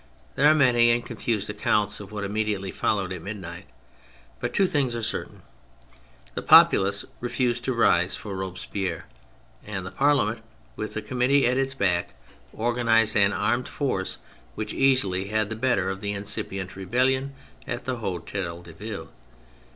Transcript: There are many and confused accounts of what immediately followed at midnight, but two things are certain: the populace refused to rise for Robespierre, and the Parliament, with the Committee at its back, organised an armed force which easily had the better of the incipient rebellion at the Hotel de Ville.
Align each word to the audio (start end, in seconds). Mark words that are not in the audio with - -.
There 0.35 0.49
are 0.49 0.55
many 0.55 0.89
and 0.89 1.05
confused 1.05 1.47
accounts 1.51 1.99
of 1.99 2.11
what 2.11 2.23
immediately 2.23 2.71
followed 2.71 3.13
at 3.13 3.21
midnight, 3.21 3.65
but 4.39 4.51
two 4.51 4.65
things 4.65 4.95
are 4.95 5.03
certain: 5.03 5.43
the 6.33 6.41
populace 6.41 7.05
refused 7.19 7.63
to 7.65 7.73
rise 7.73 8.15
for 8.15 8.35
Robespierre, 8.35 9.05
and 9.63 9.85
the 9.85 9.91
Parliament, 9.91 10.41
with 10.75 10.95
the 10.95 11.03
Committee 11.03 11.45
at 11.45 11.59
its 11.59 11.75
back, 11.75 12.15
organised 12.51 13.15
an 13.15 13.31
armed 13.31 13.67
force 13.67 14.17
which 14.55 14.73
easily 14.73 15.27
had 15.27 15.49
the 15.49 15.55
better 15.55 15.87
of 15.87 16.01
the 16.01 16.13
incipient 16.13 16.75
rebellion 16.75 17.35
at 17.67 17.85
the 17.85 17.97
Hotel 17.97 18.63
de 18.63 18.73
Ville. 18.73 19.11